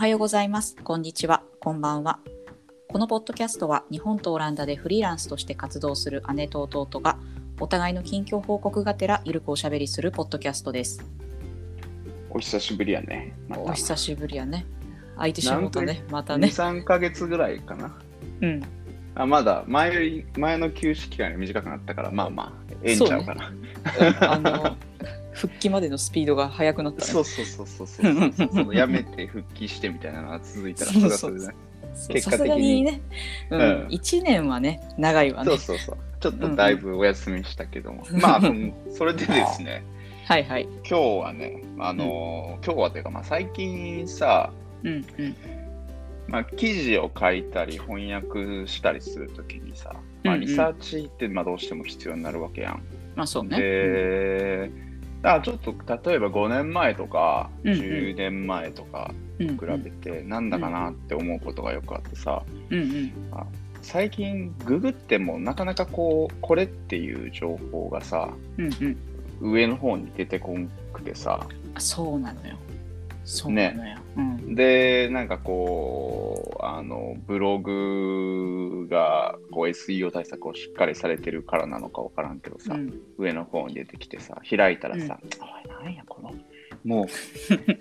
[0.00, 0.76] はようございます。
[0.82, 1.42] こんにちは。
[1.60, 2.20] こんばんは。
[2.88, 7.18] このポッドキャストは日本とオランダでフリーランスとして活動する姉と弟が
[7.60, 11.04] お互いの近況報告がてらゆるくおしゃべりするポッドキャストです。
[12.30, 13.34] お久しぶりやね。
[13.46, 14.64] またお久しぶりやね。
[15.18, 16.48] 相手仕事ね、また2、ね。
[16.48, 17.94] 3ヶ月ぐらいかな。
[18.40, 18.62] うん。
[19.16, 23.52] あまだ前前の休止期間が短くなったから、まあまあ、ええんちゃうかな。
[24.32, 24.76] あの
[25.40, 27.06] 復帰までのスピードが速くなったね。
[27.10, 31.54] そうそうそうそうそうそうやめて復帰してみたいなのが続いたら、それはそれでね。
[31.94, 33.00] そう結果的にさすがにね、
[33.50, 35.58] うんうん1年はね、長いわねそう。
[35.58, 35.96] そうそう。
[36.20, 38.04] ちょっとだいぶお休みしたけども。
[38.12, 38.40] まあ、
[38.92, 39.82] それでですね、
[40.26, 40.64] はいはい。
[40.64, 44.52] 今日はね、あのー今日はというか、まあ最近さ、
[44.84, 45.36] うんうん。
[46.28, 52.82] まあ、記事を書いたり翻訳したりするときにさ、まあ、うんうんリサーチってまあどうしても必要になるわけやん。
[53.16, 53.58] まあそうね。
[53.58, 54.89] で、だか
[55.22, 62.42] らちょっと例えば5年前とかうんうん10年前とかうん比べてなんだかなって思うことがよくあってさ。
[63.82, 68.28] 最近ググってもなかなかこうこれっていう情報がさ。
[69.40, 72.56] 上の方に出てこんくてさあそうなのよ。
[73.24, 73.98] そうなのよ。
[74.16, 74.54] うん。
[74.54, 82.92] でなんかこうあのブログがこう SEO 対策をしっかりされてるからなのかわからんけどさ、うん。
[83.18, 86.32] 上の方に出てきてさ開いたらさ「おいなんやこの
[86.84, 87.06] も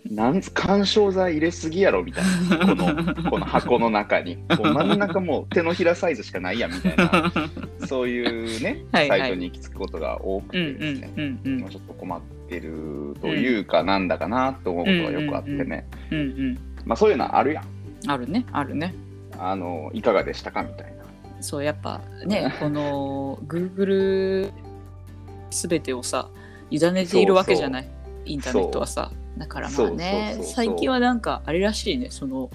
[0.10, 4.38] うなん 干渉剤入れすぎやろ」みたいなこのこの箱の中に。
[4.50, 7.32] こう真ん中もう手のひらサイズしかないやんみたいな
[7.88, 9.20] そういうねはいはい。
[9.20, 16.20] サイトに行き着くことが多くうんうてですね、んうんうんまあちょっと困ってるというか、なんだかなと思うことがよくあってね、うん。
[16.20, 17.66] うんまあそういうのあるやん。
[18.08, 18.96] あるねあるね。
[19.38, 21.04] あのいかがでしたかみたいな。
[21.42, 24.52] そうやっぱね この Google
[25.52, 26.30] 全てをさ
[26.70, 27.88] 委ねているわけじゃない。
[28.26, 29.12] インターネットはさ。
[29.38, 32.08] だからまあね最近はなんかあれらしいね。
[32.10, 32.50] その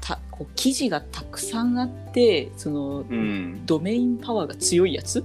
[0.00, 3.66] たこう記事がたくさんあってその、うん。
[3.66, 5.24] ドメインパワーが強いやつ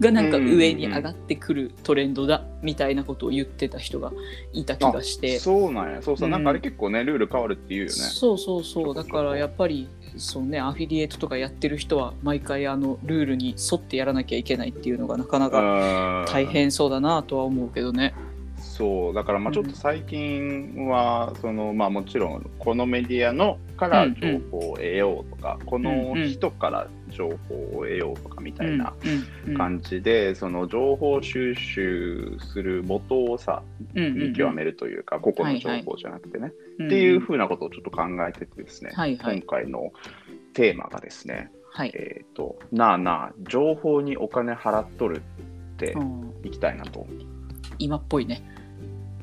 [0.00, 4.12] がなんか上に上がってくるトレンドだみたいなことを言ってた人が
[4.52, 5.38] いた気がして。
[5.38, 6.02] そうなんや。
[6.02, 6.26] そうそう。
[6.26, 7.90] うんなんかあれ結構ね、ルール変わるっていうよね。
[7.92, 18.14] そうそうそうだからやっぱりそうねアフィリエイトとかやってる人は毎回あのルールに沿ってやらなきゃいけないっていうのがなかなかうん大変そうだなとは思うけどね。
[18.76, 19.14] そう。
[19.14, 28.92] だからまあちょっうんと最近は、そのまあもちろん、このメディアのから情報を得ようとか、この人から情報を得ようとかみたいな
[29.56, 33.62] 感じで、その情報収集する元をさ、
[33.94, 39.92] 見極めるというか、個々の情報じゃなくてね、うんっていうふうなことをちょっと考えててですね、今回の
[40.52, 45.22] テーマがですね、はい、えっ、と、なあなあ、情報にお金払っとる
[45.74, 46.32] ってうん。
[46.44, 47.06] いきたいなと、
[47.78, 48.42] 今っぽいね。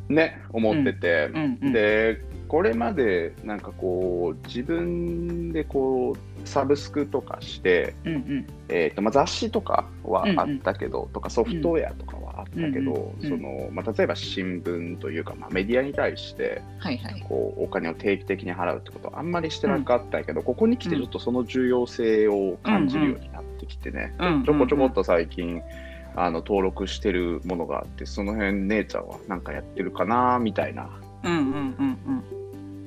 [0.09, 8.47] ね、思ってて、うんうん、で、これまでなんかこう、自分でこう、サブスクとかして、うんうん。
[8.69, 10.39] えーとまあ、雑誌とかはうんうん。
[10.39, 13.29] あったけど、とかソフトウェアとかはあったけど、うんうん。
[13.29, 17.21] そのまあ、例えば新聞というか、まあ、メディアに対してはいはい。
[17.27, 24.43] こうお金を定期的に払うってことはあんまりしてなかったけど、ここに来てちょっとその重要性を感じるようになってきてね、うんうん。
[24.43, 25.61] ちょこちょこっと最近
[26.15, 30.89] あの登録してるものがあってその辺姉ちゃんはなんかやってるかなみたいな。
[31.23, 32.23] うんうんうんうん。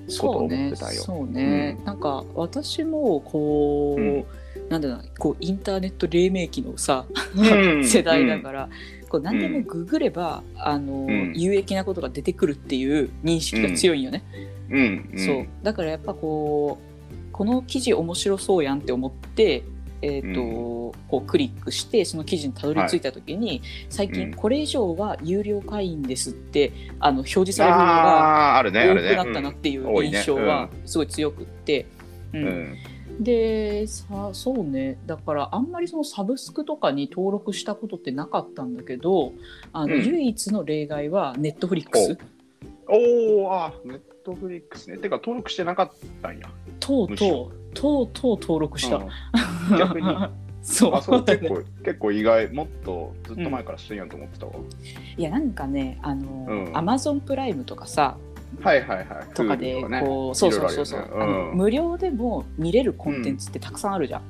[0.06, 1.02] ことそう思っね、てたよ。
[1.02, 4.24] そうね、うなんか私もこう、うん。
[4.68, 7.84] なんだろうなこうインターネット黎明期のさ、うん。
[7.84, 8.68] 世代だから、
[9.08, 11.32] こう何でもググれば、あのうん。
[11.34, 14.22] 有益なことが出てくるっていう認識が強いんよね。
[14.70, 15.10] うん。
[15.12, 15.18] うん。
[15.18, 15.46] そう。
[15.62, 19.62] だからやっぱこうこの記事面白そうやんって思って、
[20.02, 20.92] えーとうん。
[21.08, 24.34] こうクリックしてその記事にたどり着いた時に、最近うん。
[24.34, 31.86] これ以上は有料会員ですってあの表示されるのがああーあるねあ多くなったなっていう印象はすごい強くって。
[32.32, 32.44] ううん。
[32.44, 32.76] ん
[33.18, 34.98] でさそうね。
[35.06, 39.32] だからあんまりそのサブスクとかに登録したことってなかったんだけど
[39.72, 40.04] あの、うん。
[40.04, 42.18] 唯一の例外はネットフリックス。
[42.88, 44.98] おおあネットフリックスね。
[44.98, 45.92] てか登録してなかっ
[46.22, 46.48] たんや
[46.86, 48.96] とうとうとうとう登録した。
[48.96, 49.08] うん。
[49.78, 50.06] 逆に。
[50.62, 50.94] そう。
[50.94, 54.52] あそう結構結構意外もっとずっと前からしてんやと思ってたわ、
[55.16, 56.76] いやなんかねあの、うん。
[56.76, 58.16] アマゾンプライムとかさ
[58.60, 59.06] はいはいはい。
[59.34, 61.50] とかでこう、そうそうそうそう、いろいろあるよね。
[61.50, 61.56] うん。
[61.58, 64.22] 無料でも見れるコンテンツってたくさんあるじゃん。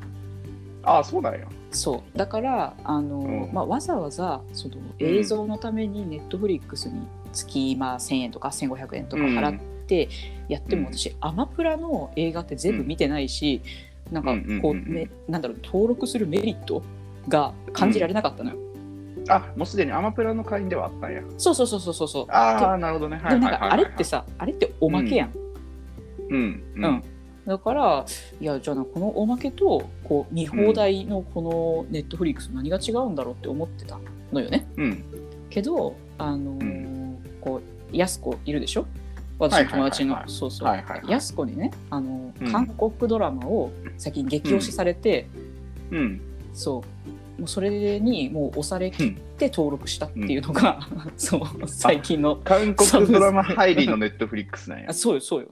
[0.82, 1.40] あそうなんや。
[1.70, 2.18] そう。
[2.18, 3.52] だからあの、うん。
[3.52, 10.08] まあ、わざわざその映像のためにネットフリックスに月、まあ、1,000円とか1,500円とか払って
[10.48, 10.94] やっても、うん。
[10.96, 13.62] 私アマプラの映画って全部見てないし、
[14.10, 14.78] なんかこう、うんうんうん。
[14.78, 16.82] うんめなんだろう登録するメリット
[17.28, 18.56] が感じられなかったのよ。
[19.28, 21.20] あもうすでにアマプラの会員ではあったんや。
[21.36, 22.26] そうそうそうそうそうそう。
[22.28, 23.18] ああなるほどね。
[23.20, 25.32] はいなんかあれってさあれっておまけやん。
[26.30, 26.62] うん。
[26.76, 27.02] ううん。
[27.44, 28.04] だから
[28.40, 33.98] いやじゃあなこのおまけとこう見放題のこのネットフリックス何が違うんだろうって思ってた
[34.32, 34.66] のよね。
[34.76, 35.04] うん。
[35.50, 37.18] けどあのーん。
[37.40, 37.60] こ
[37.92, 38.86] うやす子いるでしょ？
[39.38, 41.10] 私の友達の、そうそう、はいはいはい。
[41.10, 42.52] やす子にねあの、うん。
[42.52, 45.28] 韓国ドラマを最近激推しされて、
[45.90, 46.20] うん。
[46.52, 46.82] そ
[47.38, 47.40] う。
[47.40, 50.80] もうそれにもう押されきって登録したっていうのが、
[51.18, 54.86] そう最近の韓国ドラマ入りのネットフリックスなんや。
[54.88, 55.48] あそうよそうよ。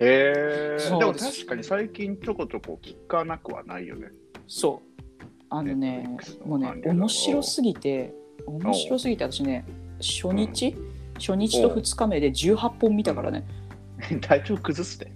[0.00, 0.78] へえ。
[0.78, 0.98] そう。
[0.98, 4.08] でも確かに最近ちょこちょこ聞かなくはないよね。
[4.46, 4.88] そう。
[5.50, 8.14] あのねもうね面白すぎて
[8.46, 9.64] 面白すぎて私ね
[9.98, 10.74] 初日、
[11.18, 13.44] 初日と2日目で18本見たからね、
[14.20, 15.10] 体調崩すで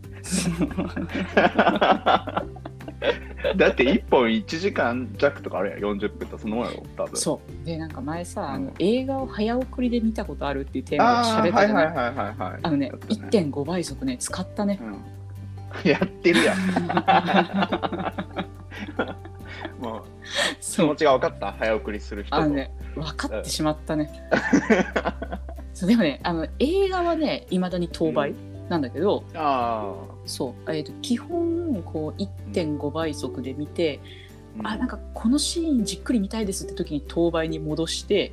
[3.56, 5.80] だって1本1時間弱とかあるやん。
[5.80, 7.16] 40分とそのもんやろ多分。
[7.16, 7.66] そう。
[7.66, 8.66] でなんか前さ、あうん。
[8.66, 11.86] の映画を早送りで見たことあるっていうテーマでああ喋ったじゃない？
[11.86, 12.60] はいはいはいはいはい。
[12.62, 12.96] あのねね。
[13.08, 14.78] 1.5倍速ね使ったね。
[14.80, 14.84] う
[15.86, 15.90] ん。
[15.90, 16.58] やってるやん。
[19.82, 20.02] もう。
[20.60, 21.52] 気持ちが分かった。
[21.58, 22.42] 早送りする人と。
[22.42, 24.10] あのね分かってしまったね
[25.74, 28.34] そうでもねあの映画はねいまだに当倍
[28.68, 32.22] なんだけど、あそう、えー、と基本こう
[32.52, 34.00] 1.5倍速で見て、
[34.62, 38.32] ああなんかこのシーンじっくり見たいですって時に当倍に戻して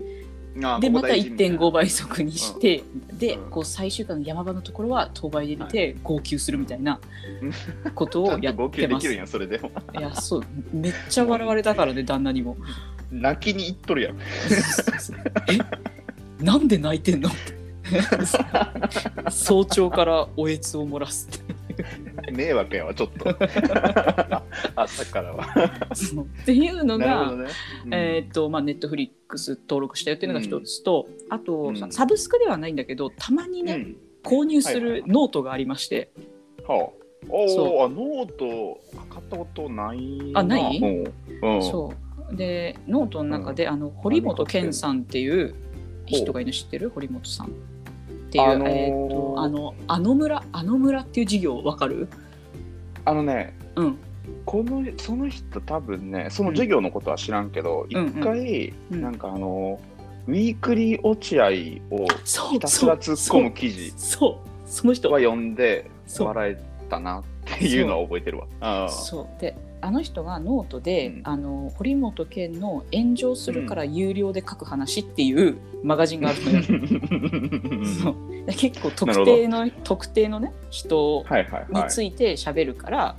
[0.80, 1.56] でまたここ大事みいな。
[1.58, 2.84] 1.5倍速にして、
[3.14, 3.50] でうん。
[3.50, 7.00] こう最終回の山場のところは当倍で見て、号泣するみたいな
[7.96, 8.82] ことをやってます。
[8.82, 9.72] 泣できるんやそれでも。
[9.98, 10.44] いやそう
[10.74, 12.58] めっちゃ笑われたからね旦那にも。
[13.12, 14.18] 泣きに行っとるやん。
[14.18, 14.20] え？
[16.40, 17.60] なんで泣いてんのって。
[19.32, 22.32] 早朝からおえつを漏らすって。
[22.32, 23.26] 迷惑やわちょっと。
[24.76, 25.46] 朝からは。
[26.42, 27.46] っていうのがね、
[27.86, 27.94] うん。
[27.94, 31.92] えーっとまあ、ネットフリックス登録したよっていうのが一つと、あと、うん。
[31.92, 33.98] サブスクではないんだけどたまにね、うん。
[34.24, 35.02] 購入すはいはいはい。
[35.02, 36.12] るノートがありまして、
[36.68, 37.00] はあ。
[37.30, 40.78] おそおあノート買ったことないあない？
[40.78, 40.86] う。
[40.86, 41.64] んうん。
[41.64, 41.94] そ
[42.32, 42.36] う。
[42.36, 45.56] でノートの中で、あの堀元見さんっていう
[46.18, 46.90] 人がいるの知ってる？
[46.90, 47.48] 堀元さん。
[47.48, 47.50] っ
[48.32, 52.08] ていう、あのーえーっとあのあの村あの村っていう事業わかる？
[53.06, 53.98] あのねうん。
[54.46, 58.12] このその人多分ねその授業のことは知らんけど一、うん。
[58.22, 59.02] 回、うん。
[59.02, 59.80] なんかあの
[60.28, 61.46] ウィークリー落合
[61.96, 65.12] をそうひたすら突っ込む記事そうその人。
[65.12, 65.90] は読んで
[66.20, 67.24] 笑えたなっ
[67.60, 68.90] ていうのは覚えてるわ。
[68.90, 77.86] そうであの人がノートで、うんあの堀元見の「炎上するから有料で書く話」っていうマガジンがあるのよ。
[77.86, 81.24] そうで結構特定の特定のね人
[81.70, 83.16] にはついて喋るから、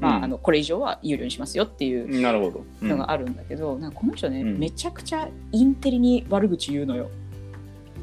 [0.00, 2.22] まあうんあのこれ以上は有料にしますよっていうい。
[2.22, 2.64] なるほど。
[2.82, 7.10] うんのがあるんだけど、なんかこの人ね、うんめちゃくちゃインテリに悪口言うのよ。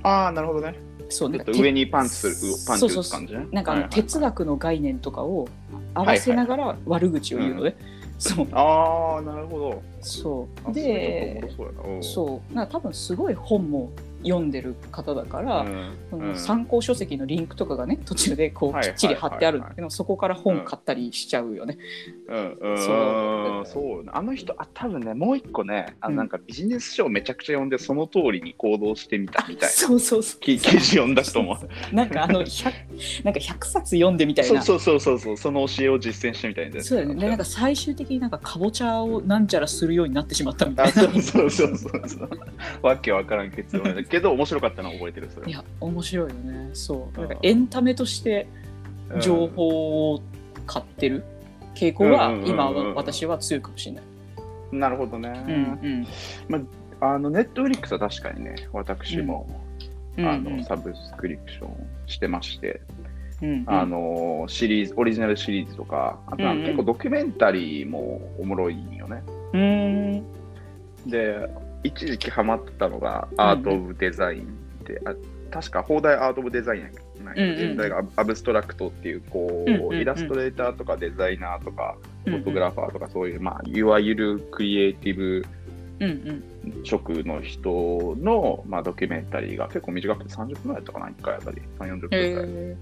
[0.04, 0.76] ああ、なるほどね。
[1.14, 2.36] そうなんか上にパンチする、
[2.68, 3.48] パンチ打つ感じね。
[3.52, 5.48] なんかあの哲学の概念とかを
[5.94, 7.76] 合わせながら悪口を言うのね。
[8.20, 9.84] そうああ、なるほど。
[10.02, 12.04] そうあでそう。
[12.04, 13.92] そうな多分すごい本も
[14.24, 16.28] 読んでる方だから、うんそうん。
[16.30, 21.78] の参考書籍のリンクとかがね途中でこはいうきっちり貼ってあるんだけど、そこから本買ったりしちゃうよね。
[22.28, 22.78] うんうん。
[22.78, 22.84] そ
[23.62, 23.66] う。
[23.66, 26.16] そうねあの人あ多分ねもう一個ねあうん。
[26.16, 31.68] なんかビジネス書をめちゃくちゃ読んでその通りに行動してみたみたいなそうそう記事読んだ人もう。
[31.96, 34.62] なんかあの100なんか100冊読んでみたいな。
[34.62, 35.34] そうそうそうそう。
[35.34, 37.22] そうその教えを実践してみたいなそうだよね。
[37.22, 41.02] でなんか最終的になんかかぼちゃをなんちゃらするようになってしまったみたあいな。
[41.02, 42.30] そうそうそうそうそう。
[42.82, 46.70] わけわからん結論だけど面白かったのは覚えてるそれいや面白いよね。
[46.74, 47.20] そう。
[47.20, 48.46] なんかうんエンタメとして
[49.20, 50.22] 情報を
[50.68, 51.24] 買ってる
[51.74, 54.04] 傾向はうんうんうんうん今は私は強いかもしれない。
[54.72, 56.06] うんなるほどね、うん
[56.52, 56.68] うん。
[57.00, 59.48] あのネットフリックスは確かにね私も、
[60.18, 60.28] うん。
[60.28, 62.82] あのサブスクリプションしてまして、
[63.42, 63.64] うんうん。
[63.66, 66.62] あのシリーズオリジナルシリーズとかあとうんうん。
[66.66, 70.24] 結構ドキュメンタリーもおもろいんよね、うーん。
[71.08, 71.50] で
[71.84, 74.46] 一時期ハマってたのがアート・オブ・デザインっ
[74.86, 75.14] て、あ
[75.52, 76.92] 確か放題アート・オブ・デザインやん
[77.26, 80.02] なんかうんうんアアブストラクトっていうこう、うんうんうん。
[80.02, 85.46] イラストレーターとかデザイナーとかうんフォトグラファーとかそういう、まあ、いわゆるクリエイティブ
[86.00, 86.84] うんうん。
[86.84, 91.62] 職の人の、まあ、ドキュメンタリーが結構短くて30分ぐらいだったかな1回あたり。
[91.80, 92.26] 3 4 0分ぐらい。
[92.26, 92.78] へ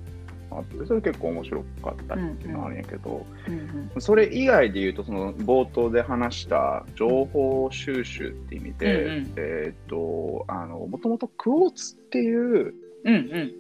[0.58, 3.60] あってそれ結構面白かったりっていうのがあるんやけど、ーうん。
[3.94, 9.34] うんそれ以外で言うとその冒頭で話した情報収集って意味で、うんうん。
[9.38, 12.74] えっ、とあのもともとクォーツっていう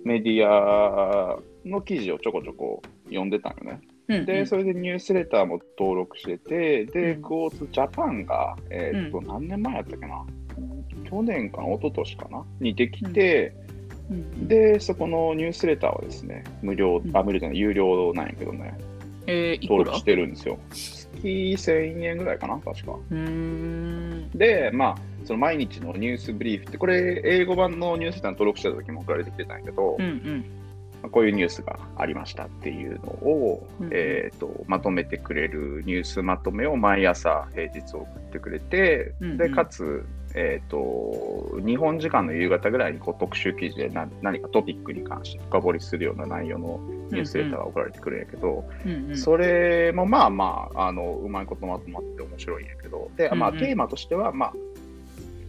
[0.03, 3.81] メディアの記事をちょこちょこ読んでたのね。
[3.81, 7.21] うんで、それでニュースレターも登録してて、で、うん。
[7.21, 10.25] クォーツジャパンが、えっ、と、何年前やったっけな？
[11.09, 11.69] 去年かな？
[11.69, 12.43] 一昨年かな？
[12.59, 13.70] にできて、うん、
[14.47, 17.15] で、そこのニュースレターはですね、無料、うん。
[17.15, 18.77] あ、無料じゃない、有料なんやけどね、
[19.27, 20.57] えー、登録してるんですよ。
[20.71, 22.97] 月1000円ぐらいかな、確か。
[24.35, 30.45] で、まあ、その毎日のニュースブリーフって、これ、英語版のニュースレターに登録してた時も送られてきてたんやけど、うんうん。
[31.01, 33.89] まあこういうニュースがありましたっていうのを、うん。
[33.91, 39.37] えー、とまとめてくれるニュースまとめを毎朝平日送ってくれて、うんうん。
[39.37, 46.79] でかつ、えー、と日本時間の夕方ぐらいにこう特集記事でな何かトピックに関して深掘りするような内容の
[47.11, 49.17] ニュースレターが送られてくるんやけど、うんうん。
[49.17, 54.53] それもまあまああのうまいことまとまって面白いんやけどで、まあ、テーマとしては、まあ、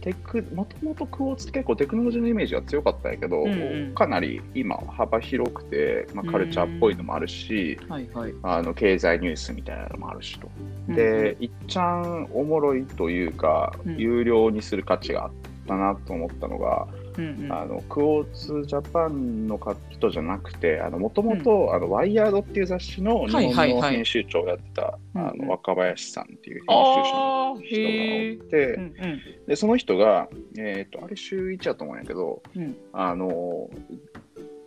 [0.03, 8.33] テクもともとクォーツって結構テクノロジーのイメージが強かったんやけど、うんうんかなり今幅広くて、まあ、カルチャーっぽいのもあるし、はいはい。
[8.41, 10.49] あの経済ニュースみたいなのもあるしと。
[10.89, 15.31] うんで、いっちゃんおもろいというか、うん有料にする価値があっ
[15.67, 24.81] たなと思ったのが、うんうん、あのクォーツジャパンの人じゃなくて、もともとワイヤードっていう雑誌の日本の編集長をやってた、
[25.15, 27.91] うんうんあの若林さんっていう編集あ者の人が
[28.41, 29.21] おって、うんうん。
[29.47, 30.27] でその人が、
[30.57, 32.75] えー、とあれ週1やと思うんやけど、うん。
[32.93, 33.69] あの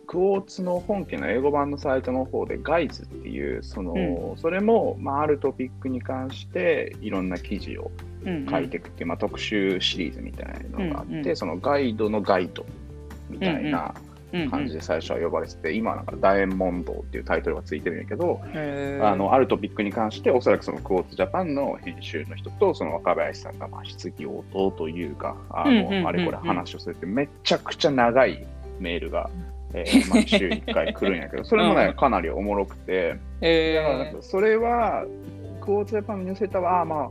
[0.07, 8.06] クォーツの本家の英語版のサイトの方でガイズっていうその、それも、まあ、あるトピックに関していろんな記事をうんうん
[8.49, 11.35] 書いていくっていう、まあ、特集シリーズみたいなのがあって、うんうん。
[11.35, 12.65] そのガイドのガイド
[13.29, 13.93] みたいな
[14.49, 18.41] 感じで最初は呼ばれてて、今はなんかダイヤモンドっていうタイトルがついてるんやけど、
[19.01, 26.07] あのあるトピックに関しておそらくそのクォーツジャパンの編集の人とその若林さんがまあ質疑応答というかあの、うんうんうんうん。
[26.07, 28.45] あれこれ話をするってめちゃくちゃ長い
[28.79, 29.29] メールが、
[29.73, 35.05] えー 毎週1回来るんやけどそれもね、うんかなりおもろくて、だからえなんかそれは
[35.61, 37.09] クォーツジャパンのニュースレターはあーまあ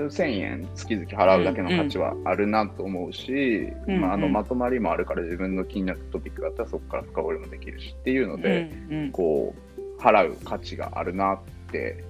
[0.00, 9.10] 1000円月々払うだけの価値はあるなと思うし、うんまあ、あのうんまとまりもあるから自分の気になったトピックがあったらそこから深掘りもできるしっていうので、うんうん。
[9.12, 11.38] こう払う価値があるなっ
[11.72, 12.04] て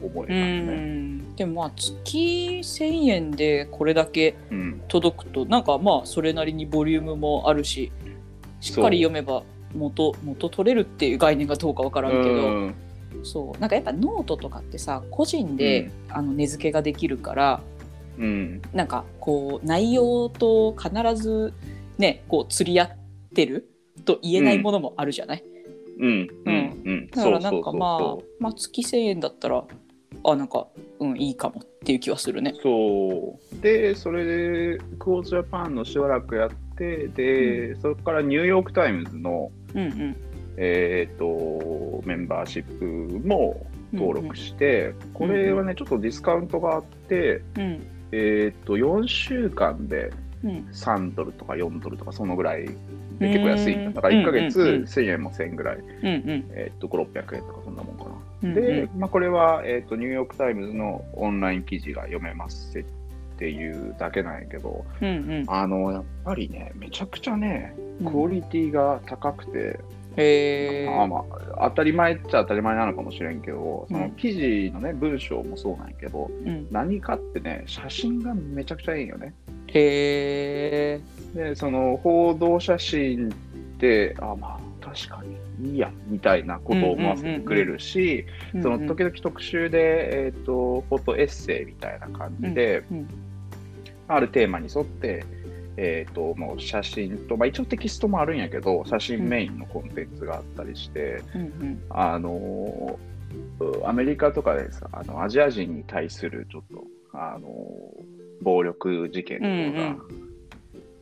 [0.00, 0.60] 思いますうね。
[0.60, 1.34] ん。
[1.34, 7.90] でもまあ月1000円でこれだけうん、届くとなんかまあそれなりにボリュームもあるし
[8.60, 9.42] しっかり読めば
[9.74, 12.30] 元元取れるっていう概念がどうかわからんけど、う
[12.66, 12.74] ん
[13.24, 13.60] そう。
[13.60, 17.60] なんかやっぱノートとかってさ個人で、あの値付けができるから
[18.18, 21.52] うん、なんかこう内容と必ず
[21.98, 22.90] ねこう釣り合っ
[23.34, 23.68] てる
[24.04, 25.44] と言えないものもあるじゃない、
[25.98, 29.64] うん、うん、うん、だからなんかまあそまあ月1,000円だったら
[30.24, 30.68] あなんか
[31.00, 32.54] うんいいかもっていう気はするね。
[32.56, 32.62] う。
[32.62, 33.60] そう。
[33.60, 40.16] で、それで、クォーツジャパンのしばらくやって、で、そこからニューヨーク・タイムズの、うんうん
[40.56, 47.86] えー、とメンバーシップも登録して、これはね、ちょっとディスカウントがあって、うん。
[48.12, 50.12] えー、と4週間で
[50.44, 50.50] うん。
[50.72, 52.66] 3ドルとか4ドルとかそのぐらい
[53.18, 53.76] で結構安い。
[53.76, 53.90] んだ。
[53.92, 54.82] だから1ヶ月うんうんうん。
[54.82, 58.10] 1000円も1000円ぐらい、うんうんえー、と5、600円とかそんなもんかな。
[58.10, 62.84] うんで、まあ、これは、えーと、ニューヨーク・タイムズのオンライン記事が読めますっ
[63.38, 65.44] ていうだけなんやけど、うんうん。
[65.46, 69.78] あの、やっぱりね、めちゃくちゃね、うんクオリティが高くて、
[70.16, 71.02] へー。
[71.02, 71.24] あま
[71.58, 74.00] あ、当たり前っちゃ当たり前なのかもしれんけど、そうん。
[74.02, 76.66] の記事のね、文章もそうなんやけど、うん。
[76.70, 79.34] 何かってね、写真がめちゃくちゃいいよね。
[79.68, 81.00] へ
[81.34, 83.32] で、その報道写真っ
[83.78, 85.22] て、あ、まあ、確か
[85.58, 93.08] にいいや、みたいなことを思わせてくれるし、ーその時々特集で、えー、とフォトエッセイみたいな感じで、うんうん。
[94.08, 95.24] あるテーマに沿って、
[95.76, 101.82] えー、ともう写真と、まあ、一応テキストもあるんやけど写真メインのコンテンツがあったりして、うんうん。
[101.90, 103.14] あのー
[103.84, 109.98] アメリカとかでさあのアジア人に対するちょっと、あのー暴力事件とかが、うんうん。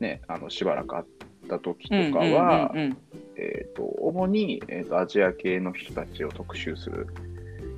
[0.00, 1.06] ね、あのしばらくあっ
[1.48, 2.72] た時とうんかは、
[4.00, 7.08] 主に、えー、とアジア系の人たちを特集する、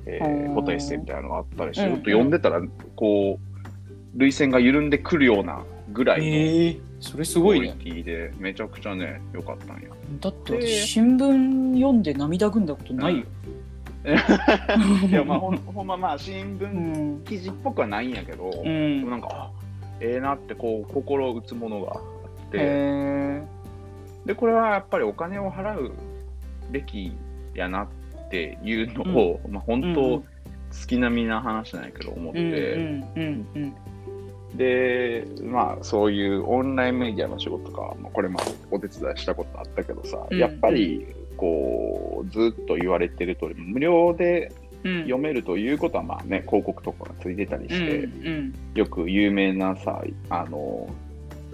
[0.05, 1.97] えほー、ーフォトエッセイみたいなのがあったりして、うんうん。
[1.97, 2.61] ちょっと読んでたら
[2.95, 5.63] こう涙腺が緩んでくるような
[5.95, 7.69] ぐらいのえー、それすごいね。
[7.69, 9.89] クオリティでめちゃくちゃね良かったんや。
[10.19, 13.23] だって新聞読んで涙ぐんだことないよ、
[15.09, 17.21] いやまあ ほんほんままあ新う聞ん。
[17.25, 19.01] 記事っぽくはないんやけど、うでん。
[19.03, 19.51] もなんかあ
[20.01, 23.41] ええなってこう心打つものがあって、へ
[24.25, 25.93] でこれはやっぱりお金を払う
[26.71, 27.13] べき
[27.53, 27.87] やなっ
[28.29, 30.23] ていうのを、まあ本当、うんうん
[30.71, 33.75] 月並みな話なんやけど思って、ーうんうんうん
[34.57, 40.37] でまあそういうオンラインメディアの仕事とか、まあ、これまでお手伝いしたことあったけどさ、うん。
[40.37, 41.05] やっぱり
[41.37, 44.51] こうずっと言われてる通り無料で
[44.83, 45.01] うん。
[45.01, 48.53] 読めるということはまあね広告とかがついてたりして、うん。
[48.75, 50.87] よく有名なさあの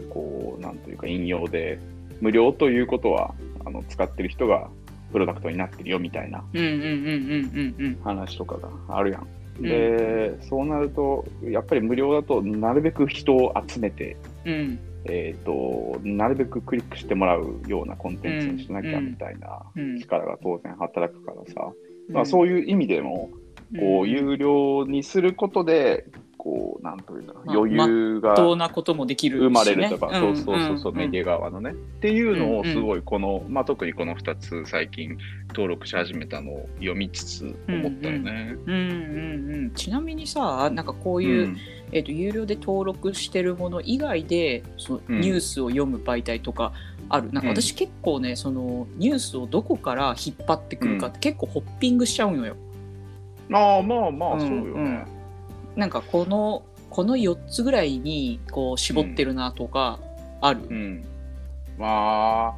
[0.10, 1.80] こうなんというか引用で
[2.20, 3.34] 無料ということは
[3.66, 4.70] あの使ってる人が
[5.12, 8.00] プロダクトになってるよみたいなうんうんうんうんうんうん。
[8.04, 9.28] 話とかがあるやん。
[9.60, 14.80] で、そうなるとやっぱり無料だとなるべく人を集めて、うん。
[15.06, 20.00] えー、となるべくクリックしてもらうようなコンテンツにしなきゃみたいなうん。
[20.00, 21.72] 力が当然働くからさ、
[22.10, 23.32] まあ、そういう意味でも
[23.80, 26.06] こう有料にすることで
[26.44, 29.46] こうなんというかなまあ余裕がどうなこともできるしね。
[29.46, 30.96] 生まれるとか、そうそうそうそう、ん。
[30.96, 31.70] メディア側のね。
[31.70, 32.74] っていうのをうんうん。
[32.74, 35.20] すごいこの、まあ特にこの2つ最近
[35.50, 38.56] 登録し始めたのを読みつつ思ったよね。
[38.66, 41.58] うんうんうんちなみにさなんかこういう、ん。
[41.92, 45.22] えー、と有料で登録してるもの以外でそのうん。
[45.22, 46.74] ニュースを読む媒体とか
[47.10, 47.56] ある、なんかうん。
[47.56, 52.56] 私結構ねそのニュースをどこから引っ張ってくるかって結構ホッピングしちゃうのよ。
[53.54, 54.40] ああまあまあうん。
[54.40, 55.21] そうよね。
[55.76, 60.00] なんかこのこの4つぐらいにこう絞ってるなとか
[60.42, 60.62] ある？
[60.70, 61.06] うん。
[61.78, 62.56] まあ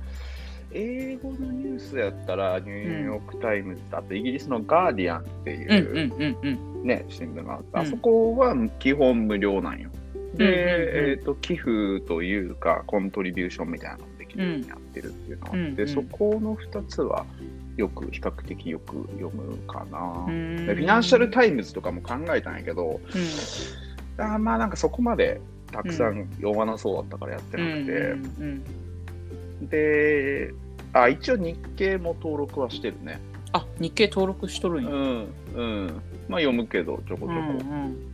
[0.72, 7.80] 英語のニュースやったらニューヨーク・タイムズだとイギリスのガーディアンっていうね、新聞があって、うん。
[7.82, 9.92] あそこは基本無料なんよ。
[10.34, 17.26] で、えー、と寄付というかコントリビューションみたいなのもできるようになってるっていうのがあって、うんうんそこの2つは
[17.78, 20.26] よく比較的よく読むかな。
[20.26, 23.00] フィナンシャル・タイムズとかも考えたんやけど、
[24.18, 28.64] あーまあなんかそこまでたくさん読まなそうだったからやってうんなくて、うん
[29.62, 30.54] うんで
[30.92, 33.20] あ一応日経も登録はしてるね。
[33.54, 34.90] あ日経登録しとるんや。
[34.92, 35.88] うんうん。
[36.28, 37.32] まあ読むけどちょこちょこ。
[37.32, 38.14] うんうん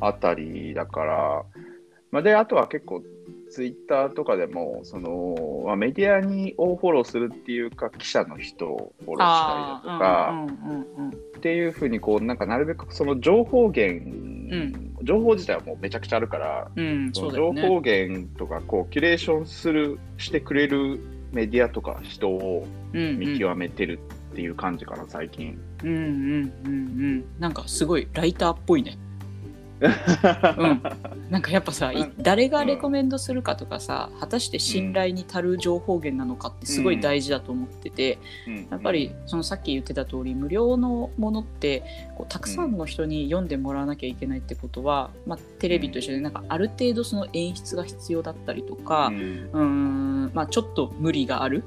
[0.00, 1.44] あたりだから、
[2.10, 3.02] まあ、で、あとは結構、
[3.52, 10.46] ツイッターとかでも、その、まあ、メディアにをフォローするっていうか、記者の人をフォローしたりだとか、
[11.36, 20.98] っていうふうに、こう、なんかなるべくその情報源、ん情報自体はもうめちゃくちゃあるから、うん、そ情報源とか、こう、キュレーションする、してくれる
[21.32, 23.98] メディアとか人を見極めてる
[24.32, 25.58] っていう感じかな、最近。
[25.82, 27.24] うんうんうんうん。
[27.38, 28.96] なんかすごいライターっぽいね。
[29.82, 30.82] うん。
[31.30, 38.68] なんかやっぱさ、誰がレコメンドするかとかさ、果たして信頼に足る情報源なのかってすごい大事だと思ってて、うん。
[38.70, 41.82] やっぱりそのさっき言ってた通り無料のものって
[42.16, 50.30] こうたくさんの人に読んでもらわなきゃいけないってことは、まあ、テレビと一緒でなんかある程度その演出が必要だったりとか、うん。
[50.34, 51.64] まあ、ちょっと無理がある。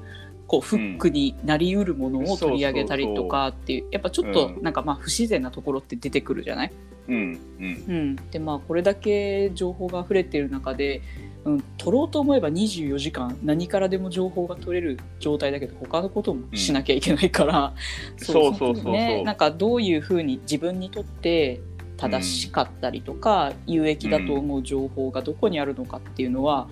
[0.48, 4.62] こうフックになりうるものを取り上げたりとかっていうやっぱちょっとうん。
[4.62, 6.72] なんかまあ不自然なところって出てくるじゃない、
[7.08, 7.84] うんうん。
[7.88, 11.02] うん、でまあこれだけ情報が溢れてる中で、
[11.44, 17.72] うん、取ろうと思えば24時間何からでも情報が取れる状態だけど他のこともしなきゃいけないから、
[18.16, 21.60] そうそうそうそうね、なんかどういうふうに自分にとって
[21.96, 26.68] 正しかったりとか、有益だと思う情報がどこにあるのかっていうのは、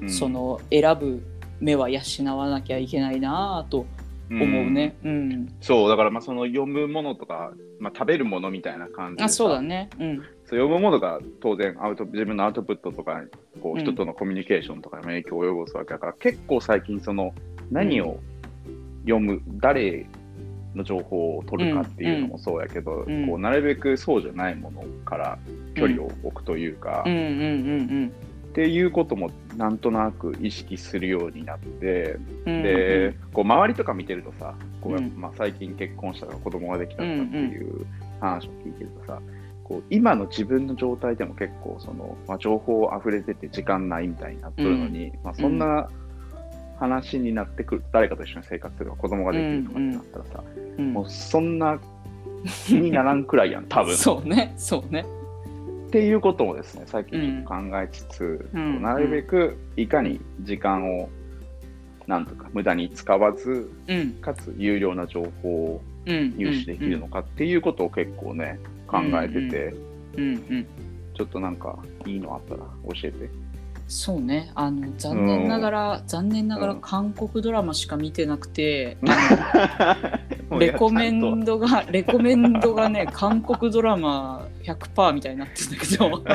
[0.00, 0.10] うん。
[0.10, 1.22] その選ぶ
[1.60, 2.00] 目は養
[2.36, 3.86] わなきゃいけないなぁと
[4.30, 4.96] 思うね。
[5.04, 5.54] うん。
[5.60, 9.90] そう、だからまあその読むものとか、まあ、食べるものみたいな感じあ、そうだね。
[9.98, 10.16] うん。
[10.18, 10.26] そう
[10.58, 13.22] 読むものが当然アウト自分のアウトプットとか
[13.62, 17.34] こううん人とのコミュニケーションとかにも影響を及ぼすわけだから、結構最近その
[17.70, 18.18] 何を
[19.02, 20.06] 読む、誰
[20.74, 25.38] の情報を取るかっていうのもそうやけど、うんこうなるべくそうじゃないものから
[25.74, 28.12] 距離を置くというか、うんうんうん
[28.58, 32.62] っていうこともなんとなく意識するようになって、うん。
[32.64, 35.12] で、こう周りとか見てるとさ、こううん。
[35.16, 37.86] まあ、最近結婚したから子供ができたとかっていう
[38.18, 39.22] 話を聞いてるとさ、
[39.62, 45.88] こう今の自分の状態でも結構その、まあ、情報溢れてて時間ないみたいになってるのに、まあ、そんな
[46.80, 50.44] 話になってくる誰かと一緒に生活するとか子供ができるとかになったらさ、
[50.78, 50.92] うん。
[50.94, 51.78] もうそんな
[52.66, 53.94] 気にならんくらいやん多分。
[53.96, 55.06] そうね、そうね。
[55.88, 61.08] っていうことをですね最近考えつつ、うんなるべくいかに時間を
[62.06, 64.12] なんとか無駄に使わずうん。
[64.20, 66.34] かつ有料な情報をうん。
[66.36, 69.74] 入手できるのかっていうことを結構ね考えてて、
[70.16, 70.66] うんうん。
[71.14, 73.30] ちょっとなんかいいのあったら教えて。
[73.88, 74.50] そうね。
[74.54, 78.98] あの、残念ながら、残念ながらうん韓国ドラマしか見てなくて、
[80.58, 86.22] レコメンドが、 レコメンドがね、韓国ドラマ100%みたいになってるんだけど、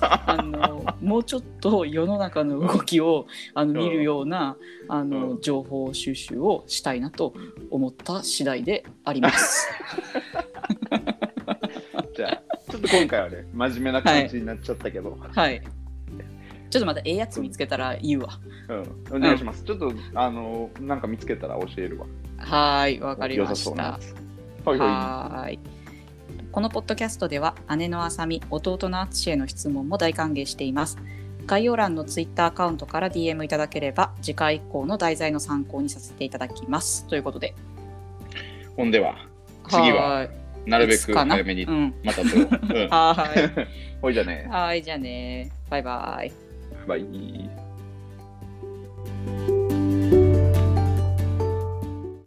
[0.00, 4.56] あの、もうちょっと世の中の動きをあのうん見るような、
[4.88, 7.34] あうの、情報収集をしたいなと
[7.70, 9.68] 思った次第であります。
[12.16, 15.60] じゃあちょっと今回はね真面目な感じになっちゃったけど、はい。
[16.70, 18.40] ちょっとまたええやつ見つけたら言うわ。
[18.68, 18.74] う
[19.14, 22.06] ん、お願いします、ちょっとあのなんか見つけたら教えるわ。
[22.38, 23.98] はーい、わかりました。
[24.64, 25.58] はいはい。
[26.52, 30.98] このポッドキャストでは姉のあさみ、弟のあつしへの質問も大歓迎しています。
[31.46, 37.54] 概要欄のツイッターアカウントから DM いただければ次回以降の題材の参考にさせていただきますということで
[38.76, 39.16] ほんでは、
[39.68, 40.28] 次は、
[40.66, 42.48] なるべく早めにうん、また撮ろう。
[42.50, 43.66] うん はーい
[44.02, 46.32] ほいじゃね、はいじゃあねバイバイ
[46.86, 47.06] バイ。